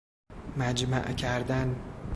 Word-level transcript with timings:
مجمع 0.57 1.13
کردن 1.13 1.75